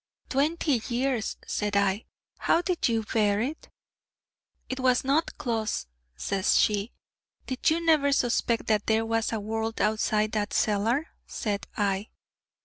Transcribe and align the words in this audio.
'Twenty 0.29 0.81
years!' 0.87 1.37
said 1.45 1.75
I: 1.77 2.05
'How 2.39 2.63
did 2.63 2.87
you 2.89 3.03
bear 3.03 3.39
it?' 3.39 3.69
'I 4.75 4.81
was 4.81 5.03
not 5.03 5.37
closs,' 5.37 5.85
says 6.15 6.57
she. 6.57 6.91
'Did 7.45 7.69
you 7.69 7.85
never 7.85 8.11
suspect 8.11 8.65
that 8.65 8.87
there 8.87 9.05
was 9.05 9.31
a 9.31 9.39
world 9.39 9.79
outside 9.79 10.31
that 10.31 10.53
cellar?' 10.53 11.09
said 11.27 11.67
I. 11.77 12.09